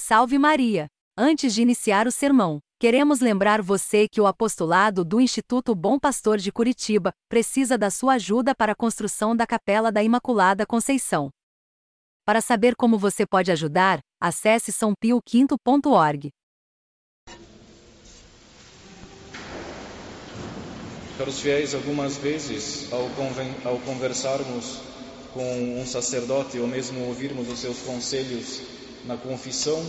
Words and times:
Salve 0.00 0.38
Maria! 0.38 0.86
Antes 1.18 1.52
de 1.52 1.60
iniciar 1.60 2.06
o 2.06 2.12
sermão, 2.12 2.60
queremos 2.78 3.18
lembrar 3.18 3.60
você 3.60 4.06
que 4.08 4.20
o 4.20 4.28
apostolado 4.28 5.04
do 5.04 5.20
Instituto 5.20 5.74
Bom 5.74 5.98
Pastor 5.98 6.38
de 6.38 6.52
Curitiba 6.52 7.12
precisa 7.28 7.76
da 7.76 7.90
sua 7.90 8.14
ajuda 8.14 8.54
para 8.54 8.72
a 8.72 8.76
construção 8.76 9.34
da 9.34 9.44
Capela 9.44 9.90
da 9.90 10.00
Imaculada 10.00 10.64
Conceição. 10.64 11.30
Para 12.24 12.40
saber 12.40 12.76
como 12.76 12.96
você 12.96 13.26
pode 13.26 13.50
ajudar, 13.50 13.98
acesse 14.22 14.70
sãopioquinto.org. 14.70 16.30
Caros 21.18 21.40
fiéis, 21.40 21.74
algumas 21.74 22.16
vezes, 22.16 22.90
ao, 22.92 23.02
ao 23.64 23.80
conversarmos 23.80 24.80
com 25.34 25.80
um 25.80 25.84
sacerdote 25.84 26.56
ou 26.60 26.68
mesmo 26.68 27.04
ouvirmos 27.04 27.50
os 27.50 27.58
seus 27.58 27.80
conselhos 27.82 28.77
na 29.04 29.16
confissão, 29.16 29.82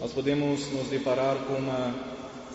nós 0.00 0.12
podemos 0.12 0.70
nos 0.72 0.88
deparar 0.88 1.36
com 1.46 1.54
uma 1.54 1.94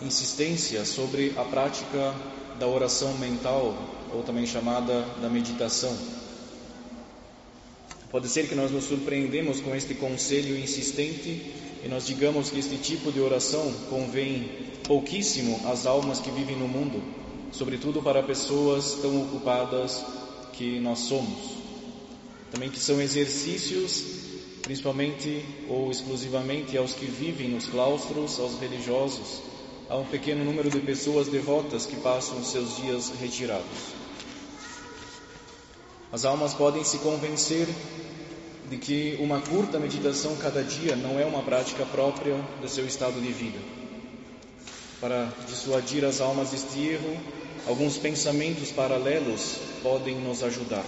insistência 0.02 0.84
sobre 0.84 1.32
a 1.36 1.44
prática 1.44 2.14
da 2.58 2.66
oração 2.66 3.16
mental, 3.18 3.74
ou 4.12 4.22
também 4.22 4.46
chamada 4.46 5.02
da 5.20 5.28
meditação. 5.28 5.96
Pode 8.10 8.28
ser 8.28 8.48
que 8.48 8.54
nós 8.54 8.70
nos 8.70 8.84
surpreendemos 8.84 9.60
com 9.60 9.74
este 9.74 9.94
conselho 9.94 10.56
insistente 10.56 11.52
e 11.84 11.88
nós 11.88 12.06
digamos 12.06 12.48
que 12.48 12.58
este 12.60 12.76
tipo 12.76 13.10
de 13.10 13.20
oração 13.20 13.72
convém 13.90 14.48
pouquíssimo 14.84 15.60
às 15.66 15.84
almas 15.84 16.20
que 16.20 16.30
vivem 16.30 16.56
no 16.56 16.68
mundo, 16.68 17.02
sobretudo 17.52 18.00
para 18.00 18.22
pessoas 18.22 18.98
tão 19.02 19.22
ocupadas 19.22 20.04
que 20.52 20.78
nós 20.78 21.00
somos. 21.00 21.56
Também 22.52 22.70
que 22.70 22.78
são 22.78 23.02
exercícios 23.02 24.24
principalmente 24.64 25.44
ou 25.68 25.90
exclusivamente 25.90 26.76
aos 26.76 26.94
que 26.94 27.04
vivem 27.04 27.50
nos 27.50 27.66
claustros, 27.66 28.40
aos 28.40 28.58
religiosos, 28.58 29.42
a 29.88 29.96
um 29.96 30.06
pequeno 30.06 30.42
número 30.42 30.70
de 30.70 30.80
pessoas 30.80 31.28
devotas 31.28 31.84
que 31.84 31.96
passam 31.96 32.42
seus 32.42 32.76
dias 32.78 33.12
retirados. 33.20 33.94
As 36.10 36.24
almas 36.24 36.54
podem 36.54 36.82
se 36.82 36.98
convencer 36.98 37.68
de 38.70 38.78
que 38.78 39.18
uma 39.20 39.40
curta 39.40 39.78
meditação 39.78 40.34
cada 40.36 40.64
dia 40.64 40.96
não 40.96 41.20
é 41.20 41.26
uma 41.26 41.42
prática 41.42 41.84
própria 41.84 42.34
do 42.62 42.68
seu 42.68 42.86
estado 42.86 43.20
de 43.20 43.30
vida. 43.30 43.58
Para 44.98 45.28
dissuadir 45.46 46.04
as 46.04 46.22
almas 46.22 46.50
deste 46.50 46.78
erro, 46.78 47.20
alguns 47.66 47.98
pensamentos 47.98 48.72
paralelos 48.72 49.56
podem 49.82 50.18
nos 50.18 50.42
ajudar. 50.42 50.84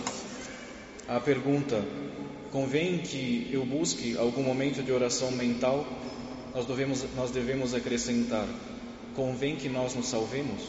A 1.09 1.21
pergunta: 1.21 1.85
convém 2.51 2.99
que 2.99 3.49
eu 3.53 3.65
busque 3.65 4.17
algum 4.17 4.43
momento 4.43 4.83
de 4.83 4.91
oração 4.91 5.31
mental, 5.31 5.87
nós 6.53 6.67
devemos, 6.67 7.05
nós 7.15 7.31
devemos 7.31 7.75
acrescentar: 7.75 8.47
convém 9.15 9.55
que 9.55 9.69
nós 9.69 9.95
nos 9.95 10.09
salvemos? 10.09 10.63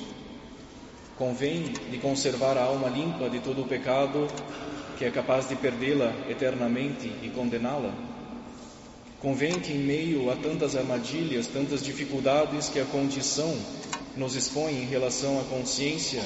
Convém 1.17 1.73
de 1.89 1.97
conservar 1.97 2.55
a 2.55 2.65
alma 2.65 2.88
limpa 2.88 3.27
de 3.27 3.39
todo 3.39 3.63
o 3.63 3.67
pecado 3.67 4.27
que 4.95 5.05
é 5.05 5.09
capaz 5.09 5.49
de 5.49 5.55
perdê-la 5.55 6.13
eternamente 6.30 7.11
e 7.23 7.30
condená-la? 7.30 7.91
Convém 9.19 9.59
que, 9.59 9.73
em 9.73 9.80
meio 9.80 10.30
a 10.30 10.35
tantas 10.35 10.75
armadilhas, 10.75 11.47
tantas 11.47 11.81
dificuldades 11.81 12.69
que 12.69 12.80
a 12.80 12.85
condição 12.85 13.58
nos 14.15 14.35
expõe 14.35 14.73
em 14.73 14.85
relação 14.85 15.39
à 15.39 15.43
consciência, 15.45 16.21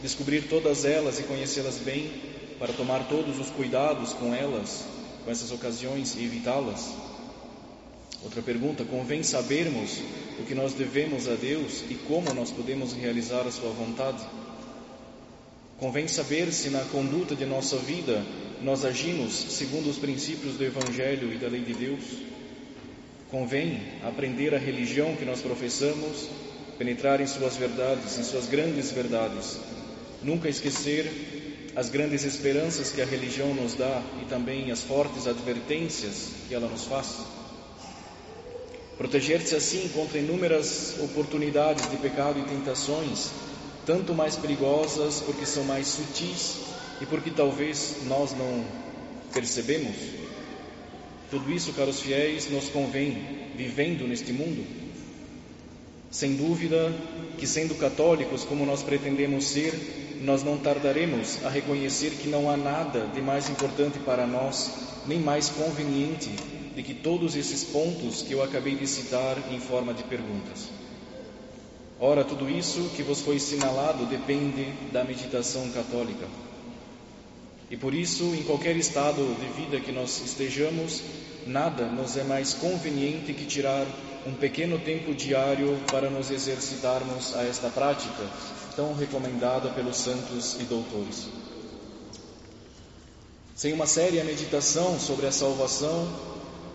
descobrir 0.00 0.48
todas 0.48 0.86
elas 0.86 1.20
e 1.20 1.24
conhecê-las 1.24 1.76
bem 1.76 2.33
para 2.58 2.72
tomar 2.72 3.08
todos 3.08 3.38
os 3.38 3.50
cuidados 3.50 4.12
com 4.12 4.34
elas, 4.34 4.84
com 5.24 5.30
essas 5.30 5.50
ocasiões 5.50 6.14
e 6.16 6.24
evitá-las? 6.24 6.94
Outra 8.22 8.40
pergunta: 8.42 8.84
convém 8.84 9.22
sabermos 9.22 10.00
o 10.38 10.44
que 10.44 10.54
nós 10.54 10.72
devemos 10.72 11.28
a 11.28 11.34
Deus 11.34 11.84
e 11.90 11.94
como 11.94 12.32
nós 12.32 12.50
podemos 12.50 12.92
realizar 12.92 13.46
a 13.46 13.50
Sua 13.52 13.70
vontade? 13.70 14.24
Convém 15.78 16.08
saber 16.08 16.52
se 16.52 16.70
na 16.70 16.80
conduta 16.84 17.34
de 17.34 17.44
nossa 17.44 17.76
vida 17.76 18.24
nós 18.62 18.84
agimos 18.84 19.32
segundo 19.32 19.90
os 19.90 19.98
princípios 19.98 20.54
do 20.54 20.64
Evangelho 20.64 21.32
e 21.32 21.36
da 21.36 21.48
lei 21.48 21.62
de 21.62 21.74
Deus? 21.74 22.04
Convém 23.30 23.80
aprender 24.04 24.54
a 24.54 24.58
religião 24.58 25.16
que 25.16 25.24
nós 25.24 25.42
professamos, 25.42 26.28
penetrar 26.78 27.20
em 27.20 27.26
suas 27.26 27.56
verdades, 27.56 28.16
em 28.18 28.22
suas 28.22 28.46
grandes 28.46 28.92
verdades, 28.92 29.58
nunca 30.22 30.48
esquecer 30.48 31.33
as 31.76 31.88
grandes 31.88 32.24
esperanças 32.24 32.92
que 32.92 33.02
a 33.02 33.04
religião 33.04 33.52
nos 33.52 33.74
dá 33.74 34.02
e 34.22 34.26
também 34.26 34.70
as 34.70 34.82
fortes 34.82 35.26
advertências 35.26 36.30
que 36.48 36.54
ela 36.54 36.68
nos 36.68 36.84
faz. 36.84 37.18
Proteger-se 38.96 39.56
assim 39.56 39.88
contra 39.88 40.18
inúmeras 40.18 40.94
oportunidades 41.00 41.90
de 41.90 41.96
pecado 41.96 42.38
e 42.38 42.44
tentações, 42.44 43.30
tanto 43.84 44.14
mais 44.14 44.36
perigosas 44.36 45.20
porque 45.20 45.44
são 45.44 45.64
mais 45.64 45.88
sutis 45.88 46.58
e 47.00 47.06
porque 47.06 47.30
talvez 47.30 47.96
nós 48.06 48.30
não 48.32 48.64
percebemos. 49.32 49.96
Tudo 51.28 51.50
isso, 51.50 51.72
caros 51.72 52.00
fiéis, 52.00 52.48
nos 52.48 52.68
convém 52.68 53.50
vivendo 53.56 54.06
neste 54.06 54.32
mundo. 54.32 54.64
Sem 56.08 56.36
dúvida 56.36 56.94
que, 57.36 57.48
sendo 57.48 57.74
católicos 57.74 58.44
como 58.44 58.64
nós 58.64 58.84
pretendemos 58.84 59.46
ser, 59.46 60.03
nós 60.24 60.42
não 60.42 60.56
tardaremos 60.56 61.44
a 61.44 61.50
reconhecer 61.50 62.12
que 62.12 62.28
não 62.28 62.50
há 62.50 62.56
nada 62.56 63.06
de 63.14 63.20
mais 63.20 63.50
importante 63.50 63.98
para 63.98 64.26
nós, 64.26 64.70
nem 65.06 65.18
mais 65.18 65.50
conveniente, 65.50 66.30
de 66.74 66.82
que 66.82 66.94
todos 66.94 67.36
esses 67.36 67.62
pontos 67.64 68.22
que 68.22 68.32
eu 68.32 68.42
acabei 68.42 68.74
de 68.74 68.86
citar 68.86 69.36
em 69.52 69.60
forma 69.60 69.92
de 69.92 70.02
perguntas. 70.02 70.70
Ora, 72.00 72.24
tudo 72.24 72.48
isso 72.48 72.90
que 72.96 73.02
vos 73.02 73.20
foi 73.20 73.38
sinalado 73.38 74.06
depende 74.06 74.72
da 74.90 75.04
meditação 75.04 75.68
católica. 75.70 76.26
E 77.70 77.76
por 77.76 77.94
isso, 77.94 78.24
em 78.34 78.42
qualquer 78.44 78.76
estado 78.76 79.36
de 79.38 79.62
vida 79.62 79.78
que 79.78 79.92
nós 79.92 80.22
estejamos, 80.24 81.02
nada 81.46 81.84
nos 81.84 82.16
é 82.16 82.24
mais 82.24 82.54
conveniente 82.54 83.34
que 83.34 83.44
tirar 83.44 83.86
um 84.26 84.32
pequeno 84.32 84.78
tempo 84.78 85.14
diário 85.14 85.78
para 85.90 86.08
nos 86.08 86.30
exercitarmos 86.30 87.36
a 87.36 87.42
esta 87.44 87.68
prática 87.68 88.24
tão 88.76 88.94
recomendada 88.94 89.70
pelos 89.70 89.96
santos 89.96 90.56
e 90.60 90.64
doutores. 90.64 91.28
Sem 93.54 93.72
uma 93.72 93.86
séria 93.86 94.24
meditação 94.24 94.98
sobre 94.98 95.26
a 95.26 95.32
salvação, 95.32 96.08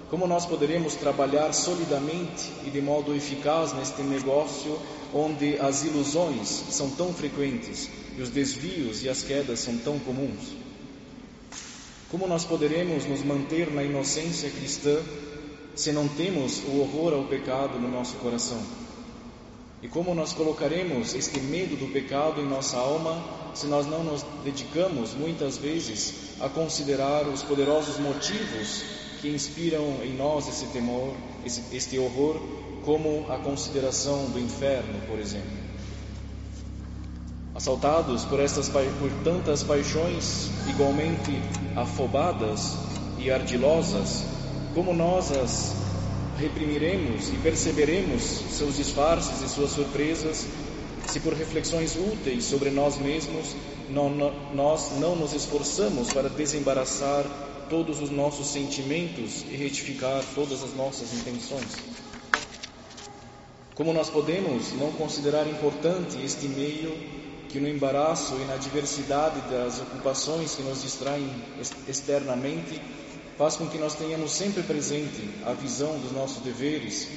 como 0.10 0.26
nós 0.26 0.46
poderemos 0.46 0.96
trabalhar 0.96 1.54
solidamente 1.54 2.52
e 2.66 2.70
de 2.70 2.82
modo 2.82 3.14
eficaz 3.14 3.74
neste 3.74 4.02
negócio 4.02 4.80
onde 5.14 5.60
as 5.60 5.84
ilusões 5.84 6.48
são 6.72 6.90
tão 6.90 7.14
frequentes 7.14 7.90
e 8.18 8.22
os 8.22 8.30
desvios 8.30 9.04
e 9.04 9.10
as 9.10 9.22
quedas 9.22 9.60
são 9.60 9.78
tão 9.78 10.00
comuns? 10.00 10.56
Como 12.10 12.28
nós 12.28 12.44
poderemos 12.44 13.06
nos 13.06 13.24
manter 13.24 13.72
na 13.72 13.84
inocência 13.84 14.50
cristã 14.50 15.00
se 15.76 15.92
não 15.92 16.08
temos 16.08 16.60
o 16.64 16.80
horror 16.80 17.14
ao 17.14 17.26
pecado 17.26 17.78
no 17.80 17.88
nosso 17.88 18.16
coração? 18.16 18.89
E 19.82 19.88
como 19.88 20.14
nós 20.14 20.34
colocaremos 20.34 21.14
este 21.14 21.40
medo 21.40 21.78
do 21.78 21.92
pecado 21.92 22.42
em 22.42 22.46
nossa 22.46 22.78
alma 22.78 23.24
se 23.54 23.66
nós 23.68 23.88
não 23.88 24.04
nos 24.04 24.24
dedicamos 24.44 25.14
muitas 25.14 25.58
vezes 25.58 26.36
a 26.42 26.50
considerar 26.50 27.28
os 27.28 27.42
poderosos 27.44 27.98
motivos 27.98 28.84
que 29.22 29.30
inspiram 29.30 30.04
em 30.04 30.14
nós 30.16 30.48
esse 30.48 30.66
temor, 30.68 31.14
esse, 31.46 31.76
este 31.76 31.98
horror, 31.98 32.40
como 32.84 33.26
a 33.30 33.38
consideração 33.38 34.26
do 34.32 34.40
inferno, 34.40 35.00
por 35.08 35.20
exemplo? 35.20 35.60
Assaltados 37.56 38.24
por, 38.26 38.40
estas, 38.40 38.70
por 38.70 39.12
tantas 39.24 39.64
paixões 39.64 40.50
igualmente 40.70 41.42
afobadas 41.76 42.76
e 43.18 43.30
ardilosas, 43.30 44.24
como 44.74 44.94
nós 44.94 45.32
as 45.32 45.79
reprimiremos 46.40 47.30
e 47.30 47.38
perceberemos 47.44 48.24
seus 48.24 48.78
disfarces 48.78 49.42
e 49.42 49.50
suas 49.50 49.72
surpresas 49.72 50.48
se 51.08 51.20
por 51.20 51.34
reflexões 51.34 51.96
úteis 51.96 52.46
sobre 52.46 52.70
nós 52.70 52.98
mesmos 52.98 53.56
não, 53.90 54.10
nós 54.54 54.92
não 55.00 55.16
nos 55.16 55.34
esforçamos 55.34 56.14
para 56.14 56.30
desembaraçar 56.30 57.26
todos 57.70 58.02
os 58.02 58.10
nossos 58.10 58.48
sentimentos 58.48 59.44
e 59.50 59.56
retificar 59.56 60.24
todas 60.34 60.64
as 60.64 60.74
nossas 60.76 61.14
intenções. 61.14 61.78
Como 63.76 63.94
nós 63.94 64.10
podemos 64.10 64.74
não 64.74 64.92
considerar 64.92 65.48
importante 65.48 66.18
este 66.24 66.48
meio 66.48 66.96
que 67.50 67.60
no 67.60 67.68
embaraço 67.68 68.36
e 68.36 68.46
na 68.46 68.58
diversidade 68.58 69.42
das 69.50 69.80
ocupações 69.80 70.56
que 70.56 70.64
nos 70.64 70.84
distraem 70.84 71.28
externamente 71.88 72.80
faz 73.40 73.56
com 73.56 73.70
que 73.70 73.78
nós 73.78 73.96
tenhamos 73.96 74.34
sempre 74.34 74.62
presente 74.64 75.22
a 75.46 75.54
visão 75.54 75.98
dos 75.98 76.12
nossos 76.12 76.44
deveres 76.44 77.08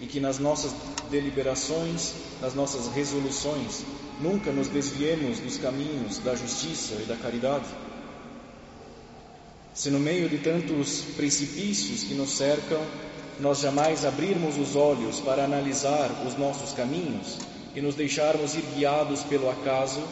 e 0.00 0.06
que 0.06 0.18
nas 0.18 0.38
nossas 0.38 0.72
deliberações, 1.10 2.14
nas 2.40 2.54
nossas 2.54 2.88
resoluções, 2.94 3.84
nunca 4.18 4.50
nos 4.50 4.68
desviemos 4.68 5.40
dos 5.40 5.58
caminhos 5.58 6.16
da 6.20 6.34
justiça 6.34 6.94
e 6.94 7.04
da 7.04 7.16
caridade. 7.16 7.66
Se 9.74 9.90
no 9.90 10.00
meio 10.00 10.26
de 10.26 10.38
tantos 10.38 11.02
precipícios 11.14 12.02
que 12.04 12.14
nos 12.14 12.30
cercam, 12.30 12.80
nós 13.38 13.60
jamais 13.60 14.06
abrirmos 14.06 14.56
os 14.56 14.74
olhos 14.74 15.20
para 15.20 15.44
analisar 15.44 16.10
os 16.26 16.34
nossos 16.38 16.72
caminhos 16.72 17.36
e 17.74 17.82
nos 17.82 17.94
deixarmos 17.94 18.54
ir 18.54 18.64
guiados 18.74 19.22
pelo 19.24 19.50
acaso, 19.50 20.02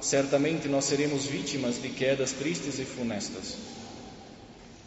certamente 0.00 0.66
nós 0.66 0.86
seremos 0.86 1.24
vítimas 1.24 1.80
de 1.80 1.88
quedas 1.88 2.32
tristes 2.32 2.80
e 2.80 2.84
funestas. 2.84 3.77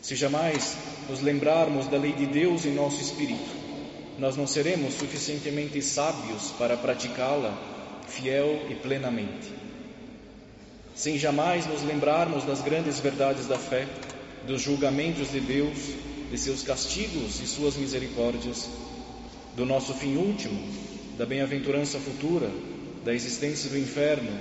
Se 0.01 0.15
jamais 0.15 0.77
nos 1.07 1.21
lembrarmos 1.21 1.88
da 1.88 1.98
lei 1.98 2.13
de 2.13 2.25
Deus 2.25 2.65
em 2.65 2.74
nosso 2.74 3.00
espírito, 3.01 3.62
nós 4.18 4.36
não 4.36 4.48
seremos 4.48 4.95
suficientemente 4.95 5.81
sábios 5.81 6.51
para 6.57 6.75
praticá-la 6.75 7.56
fiel 8.07 8.65
e 8.69 8.75
plenamente. 8.75 9.51
Sem 10.95 11.18
jamais 11.18 11.65
nos 11.65 11.83
lembrarmos 11.83 12.44
das 12.44 12.62
grandes 12.62 13.00
verdades 13.00 13.48
da 13.48 13.57
fé, 13.57 13.88
dos 14.45 14.62
julgamentos 14.62 15.31
de 15.31 15.39
Deus, 15.39 15.77
de 16.30 16.38
seus 16.38 16.63
castigos 16.63 17.39
e 17.39 17.47
suas 17.47 17.75
misericórdias, 17.75 18.69
do 19.56 19.65
nosso 19.65 19.94
fim 19.94 20.15
último, 20.15 20.62
da 21.18 21.25
bem-aventurança 21.25 22.00
futura, 22.00 22.50
da 23.06 23.13
existência 23.13 23.69
do 23.69 23.77
inferno, 23.77 24.31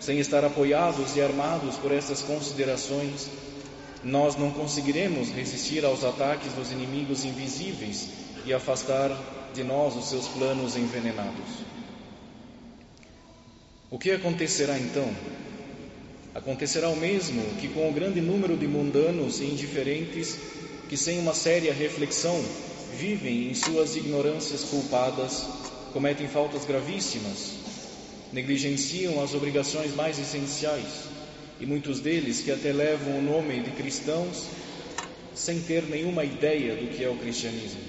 sem 0.00 0.18
estar 0.18 0.44
apoiados 0.44 1.16
e 1.16 1.22
armados 1.22 1.76
por 1.76 1.92
essas 1.92 2.22
considerações, 2.22 3.28
nós 4.04 4.36
não 4.36 4.50
conseguiremos 4.50 5.30
resistir 5.30 5.84
aos 5.84 6.04
ataques 6.04 6.52
dos 6.52 6.70
inimigos 6.70 7.24
invisíveis 7.24 8.08
e 8.44 8.52
afastar 8.52 9.10
de 9.54 9.64
nós 9.64 9.96
os 9.96 10.08
seus 10.08 10.28
planos 10.28 10.76
envenenados. 10.76 11.64
O 13.90 13.98
que 13.98 14.10
acontecerá 14.10 14.78
então? 14.78 15.08
Acontecerá 16.34 16.88
o 16.88 16.96
mesmo 16.96 17.42
que 17.60 17.68
com 17.68 17.88
o 17.88 17.92
grande 17.92 18.20
número 18.20 18.56
de 18.56 18.68
mundanos 18.68 19.40
e 19.40 19.44
indiferentes 19.44 20.36
que, 20.88 20.96
sem 20.96 21.18
uma 21.18 21.32
séria 21.32 21.72
reflexão, 21.72 22.38
vivem 22.96 23.50
em 23.50 23.54
suas 23.54 23.96
ignorâncias 23.96 24.64
culpadas, 24.64 25.46
cometem 25.92 26.28
faltas 26.28 26.64
gravíssimas, 26.64 27.54
negligenciam 28.32 29.22
as 29.22 29.34
obrigações 29.34 29.94
mais 29.94 30.18
essenciais 30.18 31.15
e 31.60 31.66
muitos 31.66 32.00
deles 32.00 32.40
que 32.40 32.50
até 32.50 32.72
levam 32.72 33.18
o 33.18 33.22
nome 33.22 33.60
de 33.60 33.70
cristãos 33.70 34.46
sem 35.34 35.60
ter 35.60 35.82
nenhuma 35.84 36.24
ideia 36.24 36.74
do 36.74 36.88
que 36.88 37.04
é 37.04 37.08
o 37.08 37.16
cristianismo. 37.16 37.80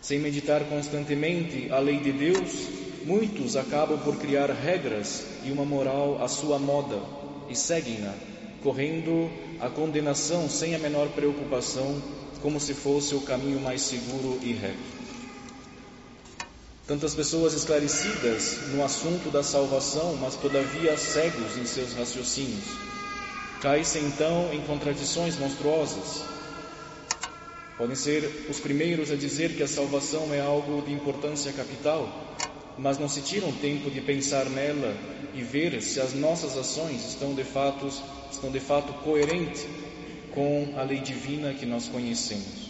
Sem 0.00 0.18
meditar 0.18 0.64
constantemente 0.64 1.70
a 1.70 1.78
lei 1.78 1.98
de 1.98 2.12
Deus, 2.12 2.68
muitos 3.04 3.56
acabam 3.56 3.98
por 3.98 4.16
criar 4.16 4.50
regras 4.50 5.24
e 5.44 5.50
uma 5.50 5.64
moral 5.64 6.22
à 6.22 6.28
sua 6.28 6.58
moda 6.58 7.00
e 7.48 7.54
seguem-na, 7.54 8.14
correndo 8.62 9.30
a 9.60 9.68
condenação 9.68 10.48
sem 10.48 10.74
a 10.74 10.78
menor 10.78 11.08
preocupação, 11.10 12.00
como 12.42 12.58
se 12.58 12.74
fosse 12.74 13.14
o 13.14 13.20
caminho 13.20 13.60
mais 13.60 13.82
seguro 13.82 14.38
e 14.42 14.52
reto. 14.52 14.99
Tantas 16.90 17.14
pessoas 17.14 17.54
esclarecidas 17.54 18.62
no 18.74 18.82
assunto 18.82 19.30
da 19.30 19.44
salvação, 19.44 20.18
mas 20.20 20.34
todavia 20.34 20.96
cegos 20.96 21.56
em 21.56 21.64
seus 21.64 21.92
raciocínios. 21.92 22.64
Cai-se 23.62 24.00
então 24.00 24.52
em 24.52 24.60
contradições 24.62 25.38
monstruosas. 25.38 26.24
Podem 27.78 27.94
ser 27.94 28.48
os 28.50 28.58
primeiros 28.58 29.12
a 29.12 29.14
dizer 29.14 29.54
que 29.54 29.62
a 29.62 29.68
salvação 29.68 30.34
é 30.34 30.40
algo 30.40 30.82
de 30.82 30.92
importância 30.92 31.52
capital, 31.52 32.08
mas 32.76 32.98
não 32.98 33.08
se 33.08 33.20
tiram 33.20 33.52
tempo 33.52 33.88
de 33.88 34.00
pensar 34.00 34.46
nela 34.46 34.92
e 35.32 35.42
ver 35.42 35.80
se 35.80 36.00
as 36.00 36.12
nossas 36.12 36.58
ações 36.58 37.06
estão 37.06 37.34
de 37.34 37.44
fato, 37.44 37.86
estão 38.32 38.50
de 38.50 38.58
fato 38.58 38.92
coerentes 39.04 39.64
com 40.32 40.74
a 40.76 40.82
lei 40.82 40.98
divina 40.98 41.54
que 41.54 41.64
nós 41.64 41.86
conhecemos. 41.86 42.69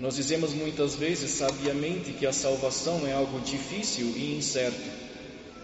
Nós 0.00 0.16
dizemos 0.16 0.54
muitas 0.54 0.94
vezes 0.94 1.30
sabiamente 1.32 2.12
que 2.12 2.26
a 2.26 2.32
salvação 2.32 3.06
é 3.06 3.12
algo 3.12 3.38
difícil 3.40 4.06
e 4.16 4.34
incerto, 4.34 4.88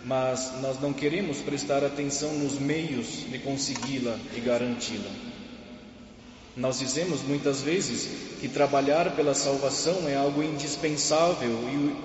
mas 0.05 0.61
nós 0.61 0.79
não 0.79 0.93
queremos 0.93 1.39
prestar 1.39 1.83
atenção 1.83 2.35
nos 2.35 2.59
meios 2.59 3.25
de 3.31 3.39
consegui-la 3.39 4.19
e 4.37 4.41
garanti-la. 4.41 5.11
Nós 6.55 6.79
dizemos 6.79 7.23
muitas 7.23 7.63
vezes 7.63 8.09
que 8.39 8.47
trabalhar 8.47 9.17
pela 9.17 9.35
salvação 9.35 10.07
é 10.07 10.17
algo 10.17 10.43
indispensável 10.43 11.59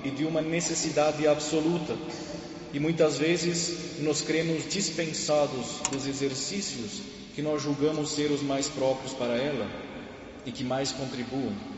e 0.05 0.09
de 0.09 0.23
uma 0.23 0.41
necessidade 0.41 1.27
absoluta, 1.27 1.97
e 2.73 2.79
muitas 2.79 3.17
vezes 3.17 3.99
nos 3.99 4.21
cremos 4.21 4.69
dispensados 4.69 5.81
dos 5.91 6.07
exercícios 6.07 7.01
que 7.35 7.41
nós 7.41 7.61
julgamos 7.61 8.13
ser 8.13 8.31
os 8.31 8.41
mais 8.41 8.69
próprios 8.69 9.13
para 9.13 9.35
ela 9.35 9.69
e 10.45 10.51
que 10.51 10.63
mais 10.63 10.93
contribuem. 10.93 11.70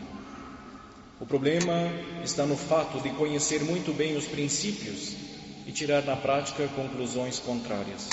O 1.24 1.25
problema 1.25 1.90
está 2.22 2.46
no 2.46 2.58
fato 2.58 3.00
de 3.00 3.10
conhecer 3.12 3.64
muito 3.64 3.94
bem 3.94 4.18
os 4.18 4.25
princípios 4.25 5.14
e 5.66 5.72
tirar 5.72 6.04
na 6.04 6.18
prática 6.18 6.68
conclusões 6.75 7.40
contrárias. 7.40 8.10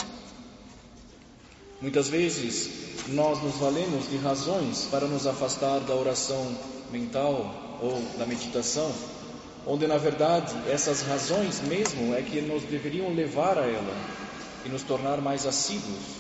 Muitas 1.80 2.08
vezes 2.08 2.70
nós 3.08 3.42
nos 3.42 3.56
valemos 3.56 4.08
de 4.08 4.16
razões 4.18 4.86
para 4.92 5.08
nos 5.08 5.26
afastar 5.26 5.80
da 5.80 5.92
oração 5.92 6.56
mental 6.92 7.78
ou 7.82 8.00
da 8.16 8.24
meditação, 8.24 8.94
onde 9.66 9.88
na 9.88 9.98
verdade 9.98 10.54
essas 10.68 11.02
razões 11.02 11.60
mesmo 11.62 12.14
é 12.14 12.22
que 12.22 12.40
nos 12.40 12.62
deveriam 12.62 13.12
levar 13.12 13.58
a 13.58 13.66
ela 13.66 13.96
e 14.64 14.68
nos 14.68 14.84
tornar 14.84 15.20
mais 15.20 15.46
assíduos 15.46 16.19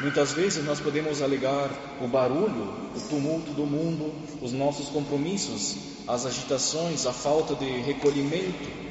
Muitas 0.00 0.32
vezes 0.32 0.64
nós 0.64 0.80
podemos 0.80 1.22
alegar 1.22 1.70
o 2.00 2.08
barulho, 2.08 2.74
o 2.96 3.00
tumulto 3.08 3.52
do 3.52 3.64
mundo, 3.64 4.12
os 4.42 4.52
nossos 4.52 4.88
compromissos, 4.88 5.76
as 6.08 6.26
agitações, 6.26 7.06
a 7.06 7.12
falta 7.12 7.54
de 7.54 7.80
recolhimento 7.80 8.84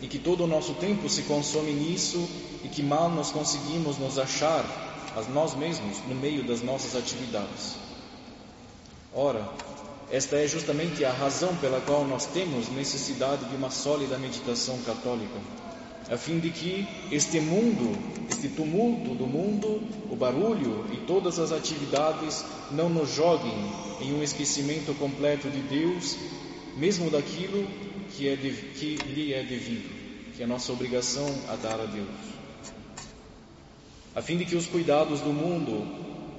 e 0.00 0.06
que 0.06 0.18
todo 0.18 0.44
o 0.44 0.46
nosso 0.46 0.74
tempo 0.74 1.08
se 1.08 1.22
consome 1.22 1.72
nisso 1.72 2.28
e 2.62 2.68
que 2.68 2.82
mal 2.82 3.10
nós 3.10 3.32
conseguimos 3.32 3.98
nos 3.98 4.16
achar 4.16 4.64
a 5.16 5.22
nós 5.32 5.54
mesmos 5.56 5.98
no 6.06 6.14
meio 6.14 6.46
das 6.46 6.62
nossas 6.62 6.94
atividades. 6.94 7.74
Ora, 9.12 9.48
esta 10.10 10.36
é 10.36 10.46
justamente 10.46 11.04
a 11.04 11.12
razão 11.12 11.54
pela 11.56 11.80
qual 11.80 12.06
nós 12.06 12.26
temos 12.26 12.68
necessidade 12.68 13.44
de 13.46 13.56
uma 13.56 13.70
sólida 13.70 14.16
meditação 14.16 14.78
católica 14.82 15.38
a 16.10 16.16
fim 16.16 16.38
de 16.38 16.50
que 16.50 16.88
este 17.10 17.38
mundo, 17.38 17.96
este 18.38 18.50
tumulto 18.50 19.16
do 19.16 19.26
mundo, 19.26 19.82
o 20.08 20.14
barulho 20.14 20.86
e 20.92 20.96
todas 21.08 21.40
as 21.40 21.50
atividades 21.50 22.44
não 22.70 22.88
nos 22.88 23.12
joguem 23.12 23.52
em 24.00 24.14
um 24.14 24.22
esquecimento 24.22 24.94
completo 24.94 25.50
de 25.50 25.60
Deus, 25.62 26.16
mesmo 26.76 27.10
daquilo 27.10 27.66
que, 28.12 28.28
é 28.28 28.36
de, 28.36 28.52
que 28.52 28.94
lhe 29.12 29.34
é 29.34 29.42
devido, 29.42 30.36
que 30.36 30.42
é 30.44 30.46
nossa 30.46 30.72
obrigação 30.72 31.26
a 31.48 31.56
dar 31.56 31.80
a 31.80 31.86
Deus. 31.86 32.06
A 34.14 34.22
fim 34.22 34.36
de 34.36 34.44
que 34.44 34.54
os 34.54 34.66
cuidados 34.66 35.20
do 35.20 35.32
mundo, 35.32 35.84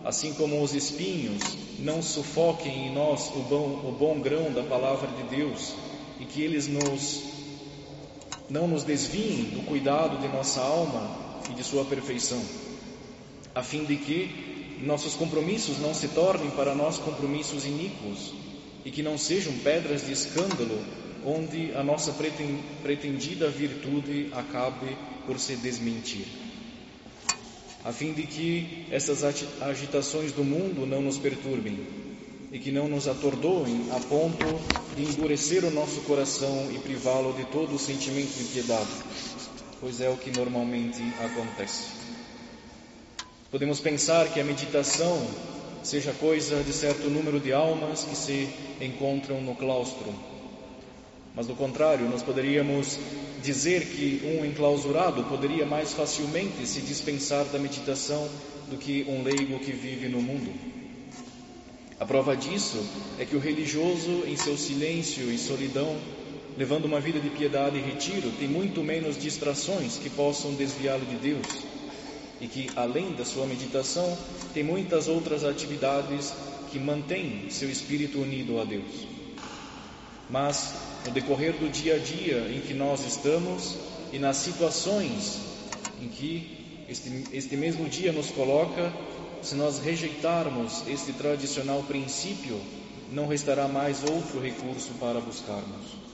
assim 0.05 0.33
como 0.33 0.63
os 0.63 0.73
espinhos, 0.73 1.43
não 1.79 2.01
sufoquem 2.01 2.87
em 2.87 2.93
nós 2.93 3.29
o 3.35 3.39
bom, 3.41 3.89
o 3.89 3.91
bom 3.99 4.21
grão 4.21 4.53
da 4.53 4.63
palavra 4.63 5.09
de 5.17 5.35
Deus 5.35 5.73
e 6.17 6.23
que 6.23 6.41
eles 6.41 6.65
nos 6.65 7.27
não 8.49 8.67
nos 8.67 8.83
desviem 8.83 9.43
do 9.43 9.65
cuidado 9.67 10.17
de 10.17 10.27
nossa 10.29 10.59
alma 10.61 11.28
e 11.49 11.53
de 11.53 11.63
sua 11.63 11.85
perfeição, 11.85 12.41
a 13.53 13.63
fim 13.63 13.85
de 13.85 13.95
que 13.95 14.79
nossos 14.81 15.15
compromissos 15.15 15.79
não 15.79 15.93
se 15.93 16.07
tornem 16.09 16.49
para 16.51 16.73
nós 16.73 16.97
compromissos 16.97 17.65
iníquos 17.65 18.33
e 18.85 18.91
que 18.91 19.03
não 19.03 19.17
sejam 19.17 19.53
pedras 19.59 20.05
de 20.05 20.13
escândalo 20.13 20.79
onde 21.25 21.73
a 21.73 21.83
nossa 21.83 22.15
pretendida 22.81 23.49
virtude 23.49 24.29
acabe 24.33 24.97
por 25.25 25.37
se 25.39 25.55
desmentir. 25.57 26.25
A 27.83 27.91
fim 27.91 28.13
de 28.13 28.23
que 28.23 28.85
essas 28.91 29.23
agitações 29.61 30.31
do 30.31 30.43
mundo 30.43 30.85
não 30.85 31.01
nos 31.01 31.17
perturbem, 31.17 31.77
e 32.51 32.57
que 32.57 32.71
não 32.71 32.87
nos 32.87 33.07
atordoem 33.07 33.89
a 33.91 33.99
ponto 33.99 34.45
de 34.95 35.03
endurecer 35.03 35.63
o 35.63 35.71
nosso 35.71 36.01
coração 36.01 36.67
e 36.73 36.79
privá-lo 36.79 37.33
de 37.33 37.45
todo 37.45 37.75
o 37.75 37.79
sentimento 37.79 38.35
de 38.37 38.45
piedade, 38.45 38.89
pois 39.79 40.01
é 40.01 40.09
o 40.09 40.17
que 40.17 40.31
normalmente 40.37 41.01
acontece. 41.23 41.87
Podemos 43.51 43.79
pensar 43.79 44.27
que 44.29 44.39
a 44.39 44.43
meditação 44.43 45.25
seja 45.83 46.11
coisa 46.13 46.61
de 46.63 46.73
certo 46.73 47.09
número 47.09 47.39
de 47.39 47.53
almas 47.53 48.03
que 48.03 48.15
se 48.15 48.49
encontram 48.81 49.41
no 49.41 49.55
claustro. 49.55 50.13
Mas, 51.35 51.47
do 51.47 51.55
contrário, 51.55 52.09
nós 52.09 52.21
poderíamos 52.21 52.97
dizer 53.41 53.85
que 53.85 54.21
um 54.23 54.45
enclausurado 54.45 55.23
poderia 55.23 55.65
mais 55.65 55.93
facilmente 55.93 56.65
se 56.67 56.81
dispensar 56.81 57.45
da 57.45 57.57
meditação 57.57 58.27
do 58.69 58.77
que 58.77 59.05
um 59.07 59.23
leigo 59.23 59.59
que 59.59 59.71
vive 59.71 60.09
no 60.09 60.21
mundo. 60.21 60.51
A 61.99 62.05
prova 62.05 62.35
disso 62.35 62.83
é 63.17 63.25
que 63.25 63.35
o 63.35 63.39
religioso, 63.39 64.23
em 64.25 64.35
seu 64.35 64.57
silêncio 64.57 65.31
e 65.31 65.37
solidão, 65.37 65.97
levando 66.59 66.83
uma 66.83 66.99
vida 66.99 67.21
de 67.21 67.29
piedade 67.29 67.77
e 67.77 67.81
retiro, 67.81 68.29
tem 68.37 68.45
muito 68.45 68.83
menos 68.83 69.17
distrações 69.17 69.95
que 69.95 70.09
possam 70.09 70.53
desviá-lo 70.55 71.05
de 71.05 71.15
Deus, 71.15 71.47
e 72.41 72.47
que, 72.49 72.69
além 72.75 73.13
da 73.13 73.23
sua 73.23 73.45
meditação, 73.45 74.17
tem 74.53 74.61
muitas 74.61 75.07
outras 75.07 75.45
atividades 75.45 76.33
que 76.69 76.77
mantém 76.77 77.49
seu 77.49 77.69
espírito 77.69 78.19
unido 78.19 78.59
a 78.59 78.65
Deus. 78.65 79.07
Mas 80.29 80.73
no 81.05 81.11
decorrer 81.11 81.53
do 81.53 81.69
dia 81.71 81.95
a 81.95 81.97
dia 81.97 82.51
em 82.53 82.59
que 82.59 82.73
nós 82.73 83.07
estamos 83.07 83.77
e 84.11 84.19
nas 84.19 84.35
situações 84.35 85.39
em 86.01 86.09
que 86.09 86.83
este, 86.89 87.23
este 87.31 87.55
mesmo 87.55 87.87
dia 87.87 88.11
nos 88.11 88.31
coloca, 88.31 88.91
se 89.41 89.55
nós 89.55 89.79
rejeitarmos 89.79 90.83
este 90.89 91.13
tradicional 91.13 91.83
princípio, 91.83 92.59
não 93.13 93.27
restará 93.27 93.65
mais 93.65 94.03
outro 94.03 94.41
recurso 94.41 94.91
para 94.99 95.21
buscarmos. 95.21 96.08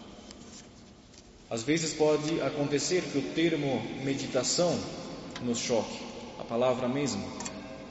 Às 1.50 1.64
vezes 1.64 1.94
pode 1.94 2.42
acontecer 2.42 3.04
que 3.04 3.18
o 3.18 3.22
termo 3.34 3.82
meditação 4.04 4.78
nos 5.42 5.60
choque, 5.60 6.00
a 6.40 6.44
palavra 6.44 6.88
mesmo, 6.88 7.24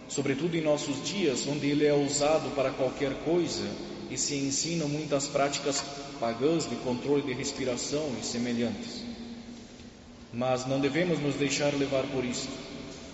sobretudo 0.08 0.56
em 0.56 0.60
nossos 0.60 1.04
dias, 1.04 1.46
onde 1.46 1.68
ele 1.68 1.86
é 1.86 1.94
usado 1.94 2.54
para 2.54 2.70
qualquer 2.70 3.14
coisa 3.24 3.68
e 4.10 4.18
se 4.18 4.34
ensinam 4.34 4.88
muitas 4.88 5.28
práticas 5.28 5.82
pagãs 6.18 6.68
de 6.68 6.76
controle 6.76 7.22
de 7.22 7.32
respiração 7.32 8.12
e 8.20 8.24
semelhantes. 8.24 9.04
Mas 10.32 10.66
não 10.66 10.80
devemos 10.80 11.20
nos 11.20 11.36
deixar 11.36 11.72
levar 11.74 12.04
por 12.08 12.24
isso. 12.24 12.48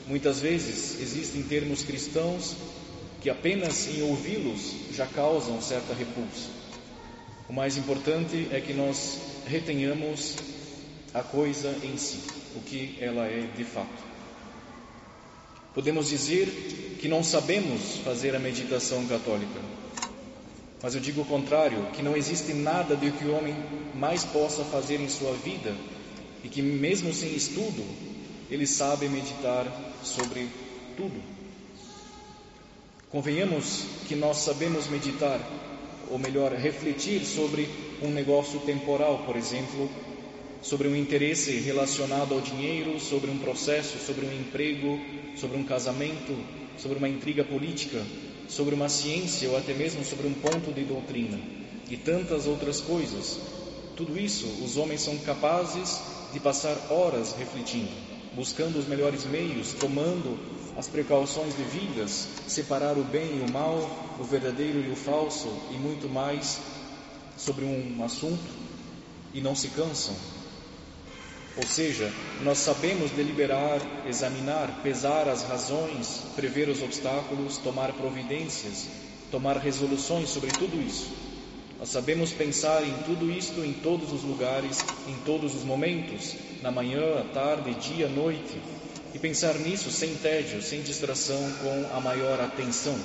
Muitas 0.06 0.40
vezes 0.40 1.00
existem 1.00 1.42
termos 1.42 1.82
cristãos 1.82 2.56
que 3.20 3.28
apenas 3.28 3.88
em 3.88 4.02
ouvi-los 4.02 4.74
já 4.94 5.06
causam 5.06 5.60
certa 5.60 5.92
repulsa. 5.92 6.59
O 7.50 7.52
mais 7.52 7.76
importante 7.76 8.46
é 8.52 8.60
que 8.60 8.72
nós 8.72 9.18
retenhamos 9.44 10.36
a 11.12 11.20
coisa 11.20 11.76
em 11.82 11.96
si, 11.96 12.20
o 12.54 12.60
que 12.60 12.96
ela 13.00 13.26
é 13.26 13.40
de 13.40 13.64
fato. 13.64 14.04
Podemos 15.74 16.08
dizer 16.08 16.46
que 17.00 17.08
não 17.08 17.24
sabemos 17.24 17.96
fazer 18.04 18.36
a 18.36 18.38
meditação 18.38 19.04
católica, 19.08 19.60
mas 20.80 20.94
eu 20.94 21.00
digo 21.00 21.22
o 21.22 21.24
contrário, 21.24 21.86
que 21.92 22.04
não 22.04 22.16
existe 22.16 22.54
nada 22.54 22.94
de 22.94 23.10
que 23.10 23.24
o 23.24 23.34
homem 23.34 23.56
mais 23.96 24.24
possa 24.24 24.62
fazer 24.62 25.00
em 25.00 25.08
sua 25.08 25.32
vida 25.32 25.74
e 26.44 26.48
que, 26.48 26.62
mesmo 26.62 27.12
sem 27.12 27.34
estudo, 27.34 27.84
ele 28.48 28.64
sabe 28.64 29.08
meditar 29.08 29.66
sobre 30.04 30.48
tudo. 30.96 31.20
Convenhamos 33.10 33.82
que 34.06 34.14
nós 34.14 34.36
sabemos 34.36 34.86
meditar, 34.86 35.40
ou 36.08 36.18
melhor, 36.18 36.52
refletir 36.52 37.24
sobre 37.24 37.68
um 38.02 38.08
negócio 38.08 38.60
temporal, 38.60 39.24
por 39.26 39.36
exemplo, 39.36 39.90
sobre 40.62 40.88
um 40.88 40.96
interesse 40.96 41.52
relacionado 41.60 42.34
ao 42.34 42.40
dinheiro, 42.40 42.98
sobre 43.00 43.30
um 43.30 43.38
processo, 43.38 43.98
sobre 43.98 44.26
um 44.26 44.32
emprego, 44.32 44.98
sobre 45.36 45.56
um 45.56 45.64
casamento, 45.64 46.36
sobre 46.76 46.98
uma 46.98 47.08
intriga 47.08 47.44
política, 47.44 48.02
sobre 48.48 48.74
uma 48.74 48.88
ciência 48.88 49.48
ou 49.48 49.56
até 49.56 49.72
mesmo 49.72 50.04
sobre 50.04 50.26
um 50.26 50.34
ponto 50.34 50.72
de 50.72 50.84
doutrina 50.84 51.38
e 51.88 51.96
tantas 51.96 52.46
outras 52.46 52.80
coisas. 52.80 53.38
Tudo 53.96 54.18
isso 54.18 54.46
os 54.64 54.76
homens 54.76 55.00
são 55.02 55.16
capazes 55.18 56.00
de 56.32 56.40
passar 56.40 56.76
horas 56.90 57.34
refletindo, 57.34 57.90
buscando 58.34 58.78
os 58.78 58.86
melhores 58.86 59.24
meios, 59.24 59.72
tomando 59.74 60.38
as 60.80 60.88
precauções 60.88 61.52
devidas, 61.52 62.26
separar 62.48 62.96
o 62.96 63.04
bem 63.04 63.36
e 63.36 63.44
o 63.46 63.52
mal, 63.52 64.16
o 64.18 64.24
verdadeiro 64.24 64.80
e 64.80 64.90
o 64.90 64.96
falso 64.96 65.46
e 65.70 65.74
muito 65.74 66.08
mais 66.08 66.58
sobre 67.36 67.66
um 67.66 68.02
assunto 68.02 68.50
e 69.34 69.42
não 69.42 69.54
se 69.54 69.68
cansam. 69.68 70.14
Ou 71.58 71.64
seja, 71.64 72.10
nós 72.42 72.56
sabemos 72.56 73.10
deliberar, 73.10 73.78
examinar, 74.08 74.80
pesar 74.82 75.28
as 75.28 75.42
razões, 75.42 76.22
prever 76.34 76.70
os 76.70 76.82
obstáculos, 76.82 77.58
tomar 77.58 77.92
providências, 77.92 78.88
tomar 79.30 79.58
resoluções 79.58 80.30
sobre 80.30 80.50
tudo 80.50 80.80
isso. 80.80 81.10
Nós 81.78 81.90
sabemos 81.90 82.32
pensar 82.32 82.82
em 82.82 83.02
tudo 83.04 83.30
isto 83.30 83.62
em 83.62 83.74
todos 83.74 84.14
os 84.14 84.22
lugares, 84.22 84.82
em 85.06 85.16
todos 85.26 85.54
os 85.54 85.62
momentos, 85.62 86.36
na 86.62 86.70
manhã, 86.70 87.20
à 87.20 87.24
tarde, 87.34 87.74
dia, 87.74 88.08
noite, 88.08 88.58
e 89.14 89.18
pensar 89.18 89.54
nisso 89.58 89.90
sem 89.90 90.14
tédio, 90.16 90.62
sem 90.62 90.82
distração, 90.82 91.40
com 91.62 91.96
a 91.96 92.00
maior 92.00 92.40
atenção. 92.40 92.98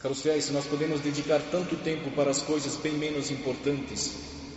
Caros 0.00 0.22
fiéis, 0.22 0.46
se 0.46 0.52
nós 0.52 0.64
podemos 0.66 1.00
dedicar 1.00 1.40
tanto 1.50 1.76
tempo 1.76 2.10
para 2.12 2.30
as 2.30 2.40
coisas 2.40 2.76
bem 2.76 2.92
menos 2.92 3.30
importantes, 3.30 4.12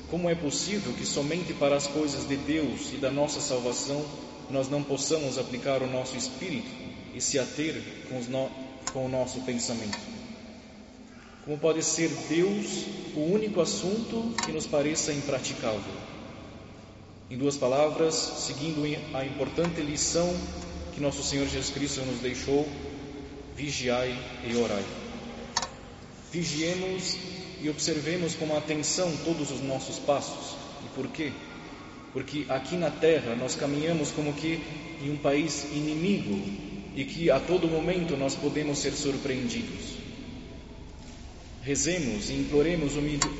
como 0.09 0.29
é 0.29 0.35
possível 0.35 0.93
que 0.93 1.05
somente 1.05 1.53
para 1.53 1.75
as 1.75 1.87
coisas 1.87 2.27
de 2.27 2.37
Deus 2.37 2.93
e 2.93 2.97
da 2.97 3.11
nossa 3.11 3.41
salvação 3.41 4.05
nós 4.49 4.69
não 4.69 4.83
possamos 4.83 5.37
aplicar 5.37 5.81
o 5.81 5.87
nosso 5.87 6.15
espírito 6.15 6.69
e 7.13 7.19
se 7.19 7.39
ater 7.39 7.81
com, 8.07 8.19
no... 8.31 8.49
com 8.91 9.05
o 9.05 9.09
nosso 9.09 9.41
pensamento? 9.41 9.97
Como 11.43 11.57
pode 11.57 11.83
ser 11.83 12.09
Deus 12.29 12.85
o 13.15 13.33
único 13.33 13.59
assunto 13.59 14.33
que 14.45 14.51
nos 14.51 14.65
pareça 14.65 15.11
impraticável? 15.11 15.93
Em 17.33 17.35
duas 17.35 17.57
palavras, 17.57 18.13
seguindo 18.13 18.83
a 19.11 19.25
importante 19.25 19.81
lição 19.81 20.31
que 20.93 21.01
nosso 21.01 21.23
Senhor 21.23 21.47
Jesus 21.47 21.71
Cristo 21.71 22.01
nos 22.01 22.19
deixou, 22.19 22.69
vigiai 23.57 24.15
e 24.47 24.55
orai. 24.55 24.85
Vigiemos 26.31 27.17
e 27.59 27.67
observemos 27.71 28.35
com 28.35 28.55
atenção 28.55 29.11
todos 29.25 29.49
os 29.49 29.63
nossos 29.63 29.97
passos. 29.97 30.55
E 30.85 30.89
por 30.95 31.07
quê? 31.07 31.31
Porque 32.13 32.45
aqui 32.49 32.75
na 32.75 32.91
terra 32.91 33.35
nós 33.35 33.55
caminhamos 33.55 34.11
como 34.11 34.31
que 34.33 34.61
em 35.01 35.09
um 35.09 35.17
país 35.17 35.63
inimigo 35.73 36.39
e 36.95 37.03
que 37.03 37.31
a 37.31 37.39
todo 37.39 37.67
momento 37.67 38.15
nós 38.15 38.35
podemos 38.35 38.77
ser 38.77 38.91
surpreendidos. 38.91 39.95
Rezemos 41.63 42.29
e 42.29 42.33
imploremos 42.33 42.91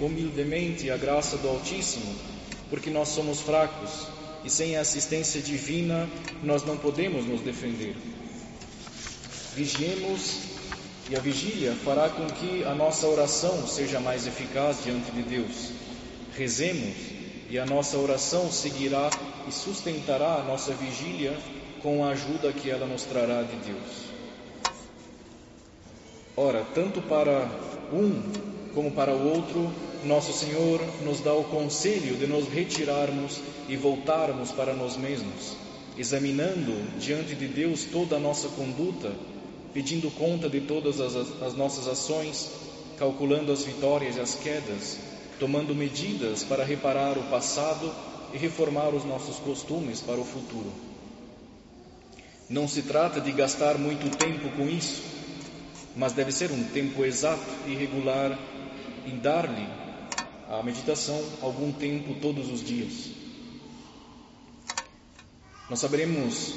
humildemente 0.01 0.89
a 0.89 0.97
graça 0.97 1.37
do 1.37 1.47
Altíssimo, 1.47 2.32
porque 2.73 2.89
nós 2.89 3.09
somos 3.09 3.39
fracos 3.39 4.07
e 4.43 4.49
sem 4.49 4.75
a 4.75 4.81
assistência 4.81 5.39
divina 5.39 6.09
nós 6.41 6.65
não 6.65 6.75
podemos 6.75 7.23
nos 7.23 7.41
defender. 7.41 7.95
Vigiemos 9.55 10.39
e 11.07 11.15
a 11.15 11.19
vigília 11.19 11.75
fará 11.85 12.09
com 12.09 12.25
que 12.25 12.63
a 12.63 12.73
nossa 12.73 13.05
oração 13.05 13.67
seja 13.67 13.99
mais 13.99 14.25
eficaz 14.25 14.83
diante 14.83 15.11
de 15.11 15.21
Deus. 15.21 15.69
Rezemos 16.35 16.95
e 17.47 17.59
a 17.59 17.65
nossa 17.67 17.95
oração 17.95 18.51
seguirá 18.51 19.07
e 19.47 19.51
sustentará 19.51 20.37
a 20.37 20.43
nossa 20.43 20.73
vigília 20.73 21.37
com 21.83 22.03
a 22.03 22.09
ajuda 22.09 22.51
que 22.51 22.71
ela 22.71 22.87
nos 22.87 23.03
trará 23.03 23.43
de 23.43 23.55
Deus. 23.57 24.07
Ora, 26.35 26.65
tanto 26.73 27.03
para 27.03 27.51
um 27.93 28.19
como 28.73 28.89
para 28.89 29.13
o 29.13 29.31
outro, 29.31 29.71
nosso 30.05 30.33
Senhor 30.33 30.81
nos 31.03 31.19
dá 31.19 31.33
o 31.33 31.43
conselho 31.43 32.15
de 32.15 32.27
nos 32.27 32.47
retirarmos 32.47 33.39
e 33.67 33.75
voltarmos 33.75 34.51
para 34.51 34.73
nós 34.73 34.97
mesmos, 34.97 35.55
examinando 35.97 36.73
diante 36.99 37.35
de 37.35 37.47
Deus 37.47 37.85
toda 37.85 38.15
a 38.17 38.19
nossa 38.19 38.47
conduta 38.49 39.11
pedindo 39.73 40.11
conta 40.11 40.47
de 40.47 40.61
todas 40.61 41.01
as, 41.01 41.15
as 41.41 41.53
nossas 41.55 41.87
ações, 41.87 42.51
calculando 42.97 43.51
as 43.51 43.63
vitórias 43.63 44.17
e 44.17 44.19
as 44.19 44.35
quedas, 44.35 44.99
tomando 45.39 45.73
medidas 45.73 46.43
para 46.43 46.63
reparar 46.63 47.17
o 47.17 47.23
passado 47.23 47.91
e 48.31 48.37
reformar 48.37 48.89
os 48.89 49.03
nossos 49.03 49.37
costumes 49.37 49.99
para 49.99 50.19
o 50.19 50.25
futuro. 50.25 50.71
Não 52.47 52.67
se 52.67 52.83
trata 52.83 53.19
de 53.19 53.31
gastar 53.31 53.77
muito 53.79 54.15
tempo 54.15 54.49
com 54.55 54.69
isso, 54.69 55.01
mas 55.95 56.13
deve 56.13 56.31
ser 56.31 56.51
um 56.51 56.63
tempo 56.65 57.03
exato 57.03 57.49
e 57.67 57.73
regular 57.73 58.37
em 59.07 59.17
dar-lhe 59.17 59.82
a 60.59 60.63
meditação 60.63 61.19
algum 61.41 61.71
tempo 61.71 62.13
todos 62.21 62.49
os 62.51 62.63
dias. 62.63 63.09
Nós 65.69 65.79
saberemos 65.79 66.53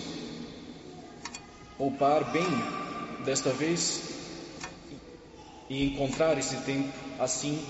poupar 1.78 2.30
bem 2.30 2.46
desta 3.24 3.50
vez 3.50 4.02
e 5.70 5.84
encontrar 5.84 6.38
esse 6.38 6.56
tempo 6.58 6.92
assim, 7.18 7.64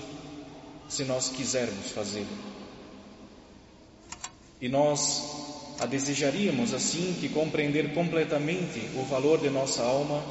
se 0.89 1.03
nós 1.05 1.29
quisermos 1.29 1.91
fazê-lo. 1.91 2.27
E 4.59 4.67
nós 4.67 5.75
a 5.79 5.85
desejaríamos 5.85 6.73
assim 6.73 7.15
que 7.19 7.29
compreender 7.29 7.93
completamente 7.93 8.79
o 8.95 9.05
valor 9.05 9.39
de 9.39 9.49
nossa 9.49 9.83
alma 9.83 10.23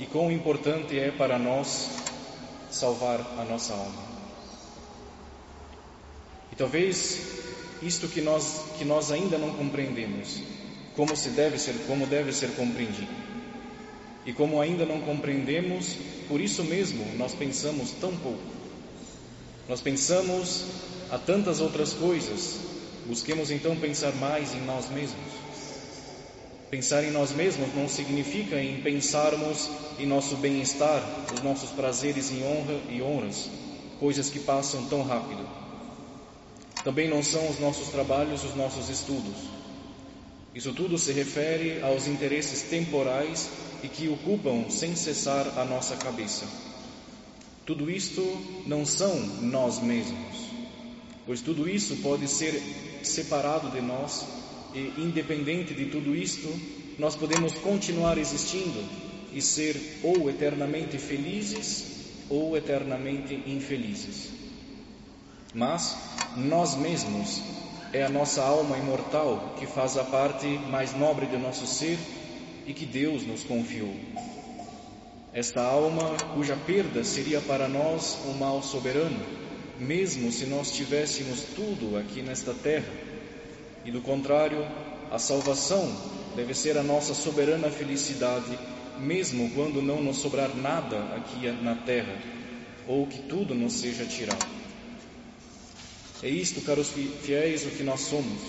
e 0.00 0.06
quão 0.06 0.32
importante 0.32 0.98
é 0.98 1.10
para 1.10 1.38
nós 1.38 1.90
salvar 2.70 3.20
a 3.38 3.44
nossa 3.44 3.74
alma. 3.74 4.17
E 6.58 6.60
talvez 6.60 7.18
isto 7.80 8.08
que 8.08 8.20
nós 8.20 8.64
que 8.76 8.84
nós 8.84 9.12
ainda 9.12 9.38
não 9.38 9.50
compreendemos, 9.54 10.40
como 10.96 11.16
se 11.16 11.28
deve 11.28 11.56
ser, 11.56 11.72
como 11.86 12.04
deve 12.04 12.32
ser 12.32 12.48
compreendido. 12.56 13.06
E 14.26 14.32
como 14.32 14.60
ainda 14.60 14.84
não 14.84 15.00
compreendemos, 15.02 15.94
por 16.26 16.40
isso 16.40 16.64
mesmo 16.64 17.06
nós 17.16 17.32
pensamos 17.32 17.92
tão 18.00 18.10
pouco. 18.16 18.42
Nós 19.68 19.80
pensamos 19.80 20.64
a 21.12 21.16
tantas 21.16 21.60
outras 21.60 21.92
coisas, 21.92 22.58
busquemos 23.06 23.52
então 23.52 23.76
pensar 23.76 24.12
mais 24.16 24.52
em 24.52 24.60
nós 24.62 24.90
mesmos. 24.90 25.32
Pensar 26.72 27.04
em 27.04 27.12
nós 27.12 27.30
mesmos 27.30 27.72
não 27.72 27.88
significa 27.88 28.60
em 28.60 28.82
pensarmos 28.82 29.70
em 29.96 30.06
nosso 30.06 30.34
bem-estar, 30.34 31.04
os 31.32 31.40
nossos 31.40 31.70
prazeres 31.70 32.32
em 32.32 32.42
honra 32.42 32.80
e 32.90 33.00
honras, 33.00 33.48
coisas 34.00 34.28
que 34.28 34.40
passam 34.40 34.86
tão 34.86 35.04
rápido. 35.04 35.67
Também 36.88 37.06
não 37.06 37.22
são 37.22 37.50
os 37.50 37.60
nossos 37.60 37.88
trabalhos, 37.88 38.42
os 38.44 38.54
nossos 38.54 38.88
estudos. 38.88 39.36
Isso 40.54 40.72
tudo 40.72 40.96
se 40.96 41.12
refere 41.12 41.82
aos 41.82 42.06
interesses 42.06 42.62
temporais 42.62 43.50
e 43.82 43.88
que 43.88 44.08
ocupam 44.08 44.70
sem 44.70 44.96
cessar 44.96 45.58
a 45.58 45.66
nossa 45.66 45.96
cabeça. 45.96 46.46
Tudo 47.66 47.90
isto 47.90 48.22
não 48.66 48.86
são 48.86 49.20
nós 49.42 49.82
mesmos, 49.82 50.46
pois 51.26 51.42
tudo 51.42 51.68
isso 51.68 51.94
pode 51.96 52.26
ser 52.26 52.58
separado 53.02 53.68
de 53.70 53.82
nós 53.82 54.26
e, 54.74 54.94
independente 54.96 55.74
de 55.74 55.90
tudo 55.90 56.16
isto, 56.16 56.48
nós 56.98 57.14
podemos 57.14 57.52
continuar 57.52 58.16
existindo 58.16 58.82
e 59.34 59.42
ser 59.42 60.00
ou 60.02 60.30
eternamente 60.30 60.96
felizes 60.96 61.84
ou 62.30 62.56
eternamente 62.56 63.34
infelizes. 63.46 64.30
Mas 65.52 66.17
nós 66.38 66.76
mesmos 66.76 67.42
é 67.92 68.04
a 68.04 68.08
nossa 68.08 68.42
alma 68.42 68.76
imortal 68.76 69.54
que 69.58 69.66
faz 69.66 69.96
a 69.96 70.04
parte 70.04 70.46
mais 70.46 70.94
nobre 70.94 71.26
do 71.26 71.38
nosso 71.38 71.66
ser 71.66 71.98
e 72.64 72.72
que 72.72 72.86
Deus 72.86 73.26
nos 73.26 73.42
confiou. 73.42 73.92
Esta 75.32 75.62
alma, 75.62 76.16
cuja 76.34 76.56
perda 76.56 77.02
seria 77.02 77.40
para 77.40 77.68
nós 77.68 78.18
um 78.26 78.34
mal 78.34 78.62
soberano, 78.62 79.20
mesmo 79.80 80.30
se 80.30 80.46
nós 80.46 80.70
tivéssemos 80.70 81.42
tudo 81.56 81.98
aqui 81.98 82.22
nesta 82.22 82.54
terra. 82.54 82.92
E 83.84 83.90
do 83.90 84.00
contrário, 84.00 84.64
a 85.10 85.18
salvação 85.18 85.90
deve 86.36 86.54
ser 86.54 86.78
a 86.78 86.82
nossa 86.82 87.14
soberana 87.14 87.68
felicidade, 87.68 88.58
mesmo 89.00 89.50
quando 89.50 89.82
não 89.82 90.02
nos 90.02 90.18
sobrar 90.18 90.54
nada 90.54 90.98
aqui 91.16 91.50
na 91.62 91.74
terra, 91.74 92.16
ou 92.86 93.06
que 93.06 93.22
tudo 93.22 93.54
nos 93.54 93.72
seja 93.74 94.04
tirado. 94.04 94.57
É 96.22 96.28
isto, 96.28 96.60
caros 96.62 96.90
fiéis, 97.22 97.64
o 97.64 97.70
que 97.70 97.82
nós 97.82 98.00
somos, 98.00 98.42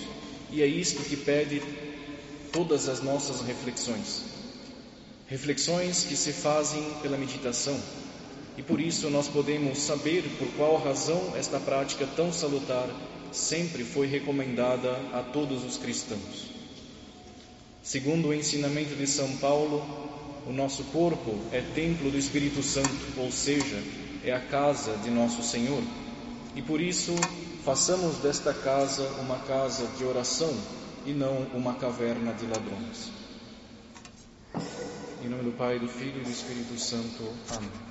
e 0.50 0.62
é 0.62 0.66
isto 0.66 1.02
que 1.04 1.16
pede 1.16 1.62
todas 2.52 2.88
as 2.88 3.00
nossas 3.02 3.40
reflexões. 3.42 4.24
Reflexões 5.28 6.04
que 6.04 6.16
se 6.16 6.32
fazem 6.32 6.82
pela 7.00 7.16
meditação. 7.16 7.80
E 8.58 8.62
por 8.62 8.80
isso 8.80 9.08
nós 9.08 9.28
podemos 9.28 9.78
saber 9.78 10.24
por 10.38 10.48
qual 10.56 10.76
razão 10.76 11.34
esta 11.36 11.60
prática 11.60 12.06
tão 12.16 12.32
salutar 12.32 12.88
sempre 13.32 13.84
foi 13.84 14.08
recomendada 14.08 14.90
a 15.12 15.22
todos 15.22 15.64
os 15.64 15.76
cristãos. 15.76 16.50
Segundo 17.82 18.28
o 18.28 18.34
ensinamento 18.34 18.94
de 18.96 19.06
São 19.06 19.36
Paulo, 19.36 19.82
o 20.46 20.52
nosso 20.52 20.82
corpo 20.84 21.38
é 21.52 21.60
templo 21.60 22.10
do 22.10 22.18
Espírito 22.18 22.62
Santo, 22.62 22.90
ou 23.16 23.30
seja, 23.30 23.80
é 24.24 24.32
a 24.32 24.40
casa 24.40 24.96
de 24.98 25.10
nosso 25.10 25.42
Senhor. 25.42 25.82
E 26.54 26.62
por 26.62 26.80
isso, 26.80 27.14
façamos 27.64 28.16
desta 28.16 28.52
casa 28.52 29.02
uma 29.20 29.38
casa 29.40 29.86
de 29.96 30.04
oração 30.04 30.52
e 31.06 31.12
não 31.12 31.42
uma 31.54 31.74
caverna 31.74 32.32
de 32.32 32.46
ladrões. 32.46 33.10
Em 35.22 35.28
nome 35.28 35.44
do 35.44 35.52
Pai, 35.52 35.78
do 35.78 35.88
Filho 35.88 36.20
e 36.20 36.24
do 36.24 36.30
Espírito 36.30 36.78
Santo. 36.78 37.22
Amém. 37.50 37.89